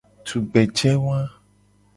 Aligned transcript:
Tugbeje 0.27 0.91
wa. 1.05 1.19